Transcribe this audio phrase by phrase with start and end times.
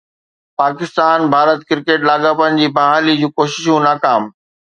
[0.61, 4.23] پاڪستان-ڀارت cricket لاڳاپن جي بحاليءَ جون ڪوششون ناڪام